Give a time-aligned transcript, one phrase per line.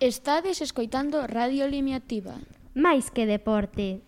[0.00, 2.38] Estades escoitando Radio Limiativa.
[2.70, 3.98] Máis que deporte.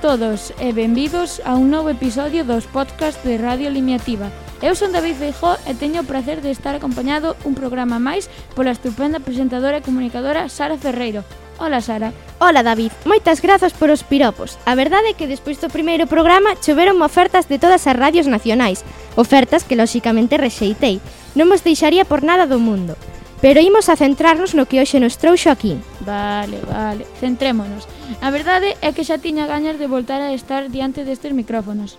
[0.00, 4.32] todos e benvidos a un novo episodio dos podcast de Radio Limiativa.
[4.64, 8.72] Eu son David Feijó e teño o placer de estar acompañado un programa máis pola
[8.72, 11.20] estupenda presentadora e comunicadora Sara Ferreiro.
[11.60, 12.16] Ola, Sara.
[12.40, 12.96] Ola, David.
[13.04, 14.56] Moitas grazas por os piropos.
[14.64, 18.80] A verdade é que despois do primeiro programa choveron ofertas de todas as radios nacionais,
[19.20, 21.04] ofertas que lóxicamente rexeitei.
[21.36, 22.96] Non vos deixaría por nada do mundo.
[23.40, 25.80] Pero imos a centrarnos no que hoxe nos trouxo aquí.
[26.04, 27.88] Vale, vale, centrémonos.
[28.20, 31.96] A verdade é que xa tiña gañas de voltar a estar diante destes micrófonos.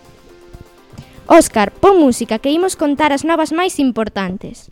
[1.25, 4.69] Óscar, pon música que imos contar as novas máis importantes.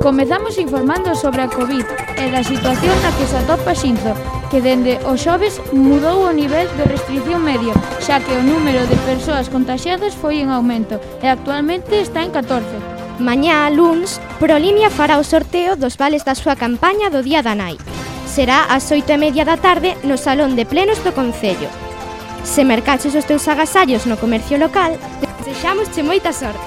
[0.00, 1.84] Comezamos informando sobre a COVID
[2.16, 4.14] e da situación na que se atopa Xinzo,
[4.48, 8.96] que dende o xoves mudou o nivel de restricción media, xa que o número de
[9.04, 12.95] persoas contagiadas foi en aumento e actualmente está en 14.
[13.18, 17.80] Mañá, luns, Prolimia fará o sorteo dos vales da súa campaña do Día da Nai.
[18.28, 21.72] Será ás oito e media da tarde no Salón de Plenos do Concello.
[22.44, 25.00] Se mercaches os teus agasallos no comercio local,
[25.40, 26.60] desexamosche moita sorte.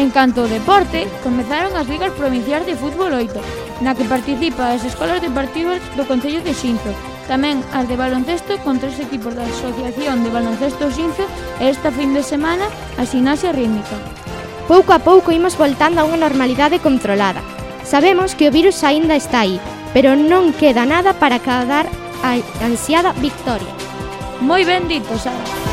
[0.00, 4.80] En canto ao deporte, comezaron as ligas provinciais de fútbol 8, na que participa as
[4.88, 6.96] escolas deportivas do Concello de Xinzo,
[7.28, 11.28] tamén as de baloncesto con tres equipos da Asociación de Baloncesto Xinzo
[11.60, 12.64] e esta fin de semana
[12.96, 14.19] a Sinasia Rítmica.
[14.70, 17.42] Pouco a pouco imos voltando a unha normalidade controlada.
[17.82, 19.58] Sabemos que o virus aínda está aí,
[19.90, 21.90] pero non queda nada para cadar
[22.22, 23.74] a ansiada victoria.
[24.38, 25.69] Moi ben dito, Sara.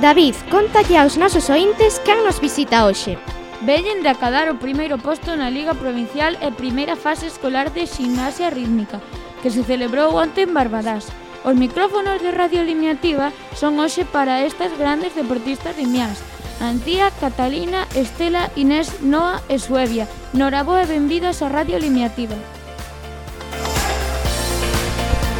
[0.00, 3.20] David, contalle aos nosos ointes quen nos visita hoxe.
[3.60, 8.48] Vellen de acadar o primeiro posto na Liga Provincial e primeira fase escolar de ximnasia
[8.48, 9.04] rítmica,
[9.44, 11.12] que se celebrou onte en Barbadas.
[11.44, 16.24] Os micrófonos de Radio Limiativa son hoxe para estas grandes deportistas limiás,
[16.64, 20.08] Antía, Catalina, Estela, Inés, Noa e Suevia.
[20.32, 22.40] Noraboa e benvidas a Radio Limiativa.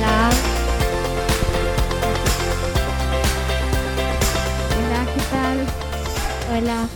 [0.04, 0.49] La...
[6.60, 6.88] escola.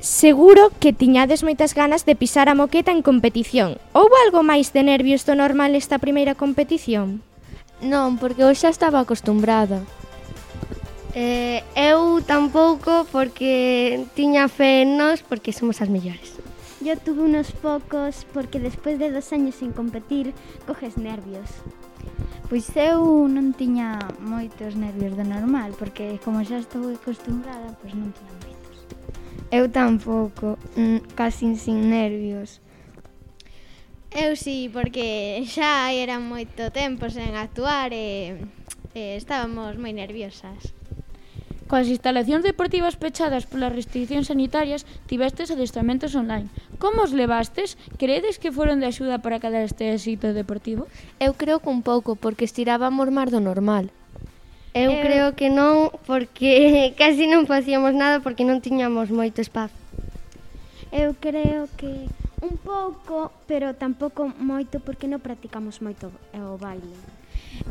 [0.00, 3.80] Seguro que tiñades moitas ganas de pisar a moqueta en competición.
[3.96, 7.24] Houbo algo máis de nervios do normal esta primeira competición?
[7.80, 9.80] Non, porque eu xa estaba acostumbrada.
[11.16, 16.36] Eh, eu tampouco porque tiña fe en nos porque somos as mellores.
[16.84, 20.36] Yo tuve unos poucos porque despois de dos años sin competir
[20.68, 21.48] coges nervios.
[22.54, 28.14] Pois eu non tiña moitos nervios do normal, porque como xa estou acostumbrada, pois non
[28.14, 28.76] tiña moitos.
[29.50, 32.62] Eu tampouco, mm, casi sin nervios.
[34.14, 38.38] Eu sí, porque xa era moito tempo sen actuar e,
[38.94, 40.70] e estábamos moi nerviosas.
[41.74, 46.46] Coas instalacións deportivas pechadas polas restriccións sanitarias, tivestes adestramentos online.
[46.78, 47.74] Como os levastes?
[47.98, 50.86] Credes que foron de axuda para cada este éxito deportivo?
[51.18, 53.90] Eu creo que un pouco, porque estirábamos máis do normal.
[54.70, 59.74] Eu, Eu creo que non, porque casi non facíamos nada porque non tiñamos moito espazo.
[60.94, 62.06] Eu creo que
[62.38, 66.94] un pouco, pero tampouco moito porque non practicamos moito o baile.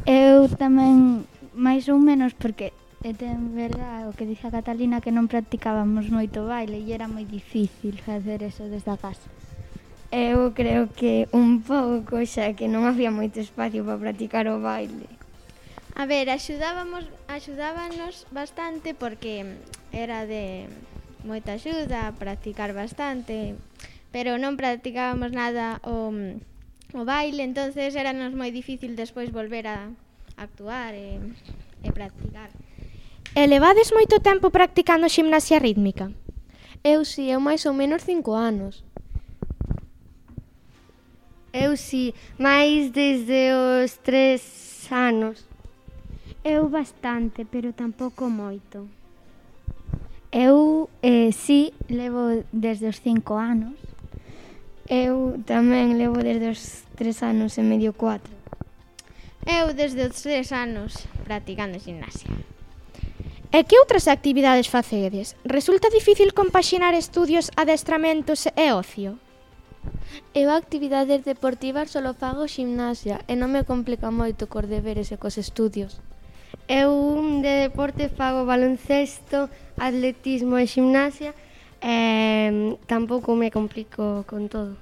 [0.04, 1.24] Eu tamén
[1.56, 6.08] máis ou menos porque E ten verdad o que dixe a Catalina que non practicábamos
[6.08, 9.28] moito baile e era moi difícil facer eso desde a casa.
[10.08, 15.12] Eu creo que un pouco xa que non había moito espacio para practicar o baile.
[16.00, 19.60] A ver, axudábamos, axudábanos bastante porque
[19.92, 20.72] era de
[21.28, 23.60] moita axuda, practicar bastante,
[24.16, 26.08] pero non practicábamos nada o,
[26.96, 29.92] o baile, entonces era nos moi difícil despois volver a
[30.40, 31.20] actuar e,
[31.84, 32.48] e practicar.
[33.36, 36.14] E levades moito tempo practicando ximnasia rítmica?
[36.86, 38.86] Eu si, eu máis ou menos cinco anos.
[41.50, 45.50] Eu si, máis desde os tres anos.
[46.46, 48.86] Eu bastante, pero tampouco moito.
[50.30, 53.74] Eu eh, si, levo desde os cinco anos.
[54.86, 58.30] Eu tamén levo desde os tres anos e medio cuatro.
[59.42, 62.53] Eu desde os tres anos practicando gimnasia.
[63.54, 65.38] E que outras actividades facedes?
[65.46, 69.22] Resulta difícil compaxinar estudios, adestramentos e ocio?
[70.34, 75.38] Eu actividades deportivas solo fago ximnasia e non me complica moito cos deberes e cos
[75.38, 76.02] estudios.
[76.66, 79.46] Eu de deporte fago baloncesto,
[79.78, 81.38] atletismo e ximnasia
[81.78, 84.82] e tampouco me complico con todo.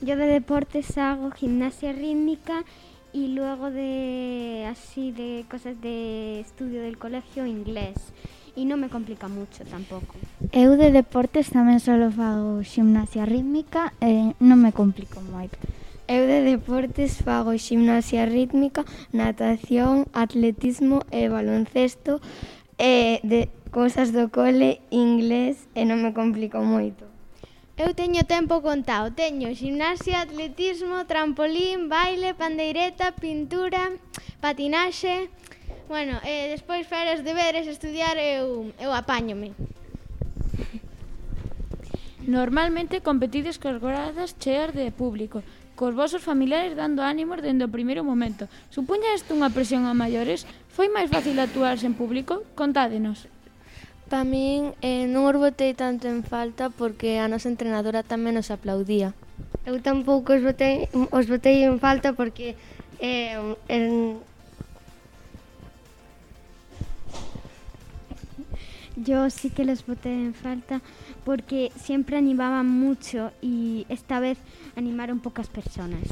[0.00, 2.64] Yo de deportes hago gimnasia rítmica
[3.12, 8.12] y luego de así de cosas de estudio del colegio inglés
[8.56, 10.16] e non me complica mucho tampouco.
[10.52, 15.56] Eu de deportes tamén solo fago gimnasia rítmica e non me complico moito.
[16.04, 22.20] Eu de deportes fago gimnasia rítmica, natación, atletismo e baloncesto
[22.76, 27.11] e de cosas do cole, inglés e non me complico moito.
[27.82, 29.10] Eu teño tempo contado.
[29.10, 33.90] Teño gimnasia, atletismo, trampolín, baile, pandeireta, pintura,
[34.38, 35.26] patinaxe...
[35.90, 39.50] Bueno, e despois fer os deberes, estudiar, eu, eu apáñome.
[42.22, 45.42] Normalmente competides cos gradas cheas de público,
[45.74, 48.46] cos vosos familiares dando ánimos dende o primeiro momento.
[48.70, 50.46] Supuña isto unha presión a maiores?
[50.70, 52.46] Foi máis fácil actuarse en público?
[52.54, 53.26] Contádenos.
[54.12, 58.52] Pa min eh, non os botei tanto en falta porque a nosa entrenadora tamén nos
[58.52, 59.16] aplaudía.
[59.64, 62.52] Eu tampouco os botei, os botei en falta porque
[63.00, 63.40] eh,
[63.72, 64.20] en,
[69.00, 70.84] Yo sí que los boté en falta
[71.24, 74.36] porque siempre animaban mucho y esta vez
[74.76, 76.04] animaron pocas personas.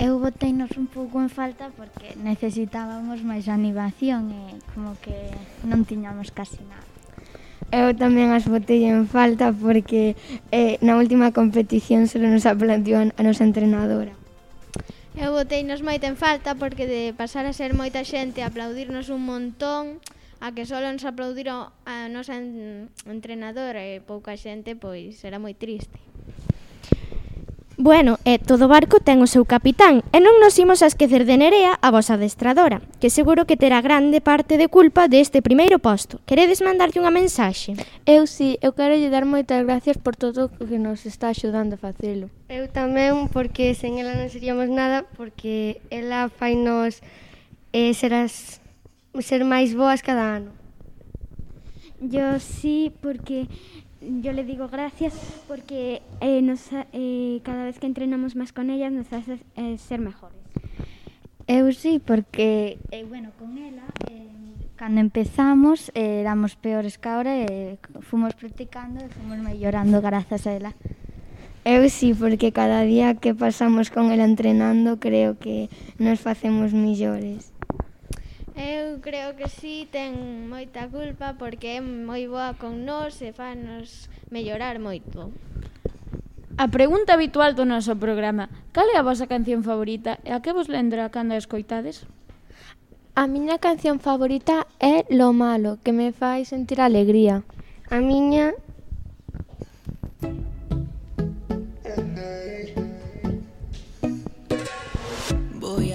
[0.00, 5.36] Eu boteinos un pouco en falta porque necesitábamos máis animación e como que
[5.68, 6.91] non tiñamos casi nada.
[7.72, 10.12] Eu tamén as botei en falta porque
[10.52, 14.12] eh, na última competición só nos aplaudiu a nosa entrenadora.
[15.16, 19.08] Eu botei nos moito en falta porque de pasar a ser moita xente a aplaudirnos
[19.08, 20.04] un montón,
[20.44, 22.36] a que só nos aplaudiron a nosa
[23.08, 26.11] entrenadora e pouca xente, pois era moi triste.
[27.82, 31.34] Bueno, e todo barco ten o seu capitán, e non nos imos a esquecer de
[31.34, 36.22] Nerea, a vosa adestradora, que seguro que terá grande parte de culpa deste primeiro posto.
[36.22, 37.74] Queredes mandarlle unha mensaxe?
[38.06, 41.74] Eu sí, eu quero lle dar moitas gracias por todo o que nos está axudando
[41.74, 42.30] a facelo.
[42.46, 47.02] Eu tamén, porque sen ela non seríamos nada, porque ela fai nos
[47.74, 48.62] eh, serás,
[49.18, 50.54] ser máis boas cada ano.
[51.98, 53.50] Yo sí, porque
[54.20, 55.14] yo le digo gracias
[55.48, 60.00] porque eh, nos, eh, cada vez que entrenamos más con ellas nos hace eh, ser
[60.00, 60.36] mejores.
[61.48, 64.30] Eu sí, porque, eh, bueno, con ela, eh,
[64.76, 70.54] cando empezamos, eh, éramos peores que ahora, eh, fomos practicando e fomos mellorando grazas a
[70.54, 70.72] ela.
[71.64, 75.68] Eu sí, porque cada día que pasamos con ela entrenando creo que
[75.98, 77.51] nos facemos millores.
[78.62, 84.06] Eu creo que sí ten moita culpa porque é moi boa con nós e fanos
[84.30, 85.34] mellorar moito.
[86.54, 90.54] A pregunta habitual do noso programa, cal é a vosa canción favorita e a que
[90.54, 92.06] vos lembra cando a escoitades?
[93.18, 97.42] A miña canción favorita é Lo Malo, que me fai sentir alegría.
[97.90, 98.54] A miña...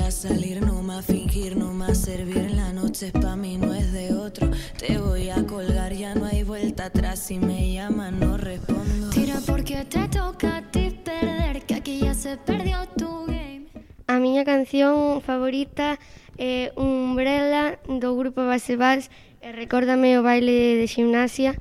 [0.07, 2.49] A salir, no más fingir, no más servir.
[2.51, 4.49] La noche es pa' mí, no es de otro.
[4.77, 7.19] Te voy a colgar, ya no hay vuelta atrás.
[7.19, 9.09] Si me llaman, no respondo.
[9.09, 13.65] Tira porque te toca a ti perder, que aquí ya se perdió tu game.
[14.07, 15.99] A miña canción favorita
[16.37, 19.11] é Umbrella do grupo Base Vals
[19.41, 21.59] e recórdame o baile de gimnasia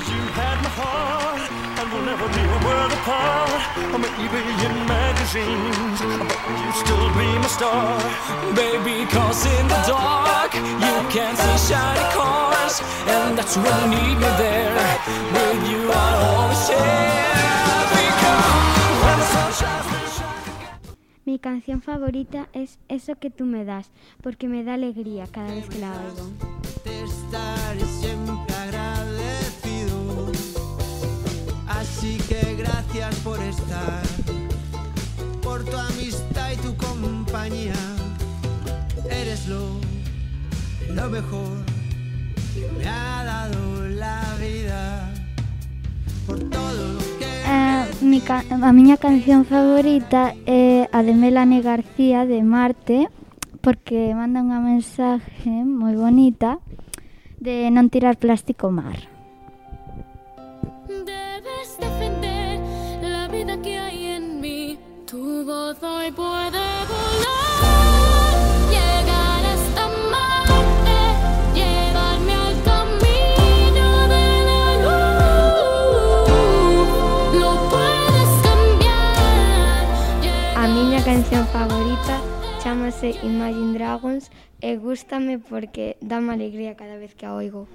[0.00, 1.44] You had my heart,
[1.78, 3.52] and we'll never be a world apart.
[4.00, 4.91] Maybe
[5.22, 7.98] magazines, but you still be my star.
[8.54, 14.16] Baby, cause in the dark you can see shiny cars, and that's when you need
[14.16, 14.74] me there.
[15.32, 17.32] With you, I'll always share.
[17.94, 18.48] Because
[19.02, 20.32] when the sun shines, we shine.
[21.24, 23.90] Mi canción favorita es Eso que tú me das,
[24.22, 26.30] porque me da alegría cada vez que la oigo.
[26.82, 30.32] Te estaré siempre agradecido.
[31.68, 34.02] Así que gracias por estar,
[40.94, 41.56] lo mejor
[42.54, 45.10] que me ha dado la vida.
[46.26, 51.60] Por todo lo que Eh, mi ca a miña canción favorita é a de Melanie
[51.60, 53.08] García de Marte
[53.60, 56.62] porque manda unha mensaje moi bonita
[57.42, 59.10] de non tirar plástico mar.
[60.86, 62.62] Debes defender
[63.02, 63.81] la vida que
[82.72, 84.30] chamase Imagine Dragons
[84.62, 87.68] e gústame porque dáme alegría cada vez que a oigo.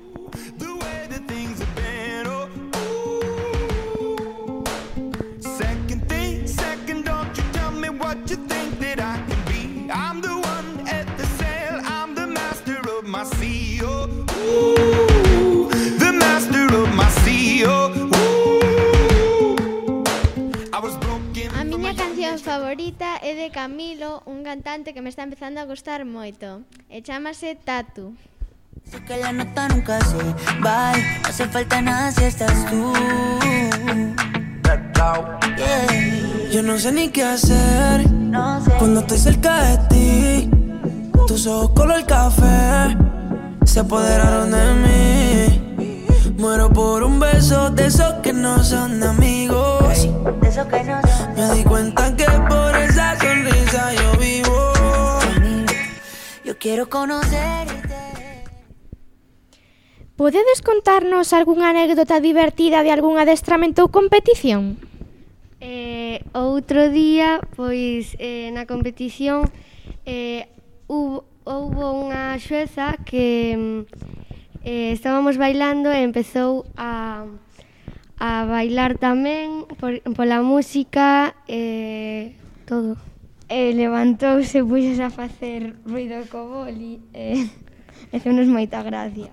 [23.28, 26.64] É de Camilo, un cantante que me está empezando a gustar moito.
[26.88, 28.16] E chamase Tatu.
[28.90, 30.16] Sé que la nota nunca se
[30.64, 32.94] va, no hace falta nada si estás tú.
[35.58, 36.52] Yeah.
[36.54, 38.08] Yo no sé ni qué hacer
[38.80, 40.50] cuando estoy cerca de ti.
[41.28, 42.96] Tus ojos color café
[43.66, 45.68] se apoderaron de mí.
[46.38, 50.08] Muero por un beso de esos que no son amigos.
[50.42, 52.26] De eso que no son Me di cuenta que
[56.68, 57.96] Quero conocerte.
[60.18, 64.76] Podedes contarnos algunha anécdota divertida de algún adestramento ou competición?
[65.64, 69.48] Eh, outro día, pois, eh, na competición
[70.04, 70.52] eh,
[70.92, 73.80] hubo, houbo unha xueza que mm,
[74.68, 77.24] eh, estábamos bailando e empezou a,
[78.20, 82.24] a bailar tamén por, pola música e eh,
[82.68, 83.00] todo
[83.50, 89.32] e levantouse, puxese a facer ruido co boli e, eh, e feunos moita gracia.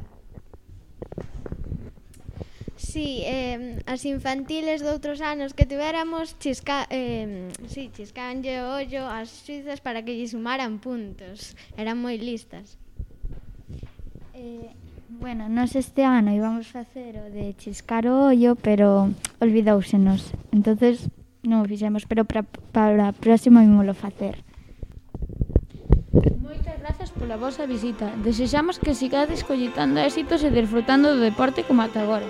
[2.95, 9.11] Sí, eh, as infantiles de outros anos que tivéramos chisca, eh, sí, chiscanlle o ollo
[9.11, 11.59] ás suizas para que lle sumaran puntos.
[11.75, 12.79] Eran moi listas.
[14.31, 14.71] Eh,
[15.09, 19.11] bueno, nos este ano íbamos facer o de chiscar o ollo, pero
[19.43, 20.31] olvidousenos.
[20.55, 21.11] Entonces
[21.45, 24.41] non o fixemos, pero para, para a próxima imolo facer.
[26.41, 28.13] Moitas grazas pola vosa visita.
[28.25, 32.27] Desexamos que sigades collitando éxitos e desfrutando do deporte como ata agora.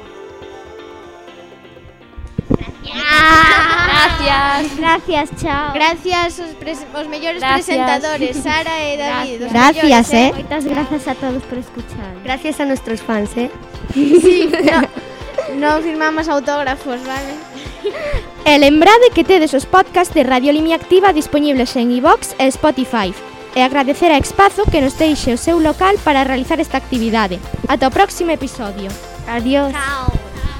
[2.84, 4.76] Gracias.
[4.76, 5.72] Gracias, chao.
[5.74, 7.66] Gracias os, pres os mellores gracias.
[7.66, 9.40] presentadores, Sara e David.
[9.50, 10.28] Gracias, gracias mellores, eh.
[10.28, 10.32] eh.
[10.32, 12.12] Moitas grazas a todos por escuchar.
[12.22, 13.50] Gracias a nuestros fans, eh.
[13.92, 17.34] Sí, no, no firmamos autógrafos, vale?
[18.44, 23.08] E lembrade que tedes os podcast de Radio Limia Activa disponibles en iVox e Spotify.
[23.56, 27.40] E agradecer a Espazo que nos deixe o seu local para realizar esta actividade.
[27.66, 28.92] Ata o próximo episodio.
[29.26, 29.72] Adiós.
[29.72, 30.12] Chao.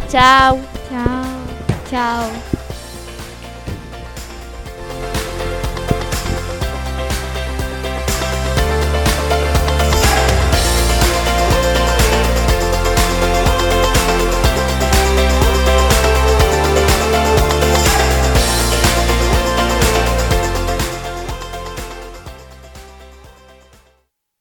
[0.09, 0.61] Chao.
[0.89, 1.25] Chao.
[1.91, 2.54] Chao.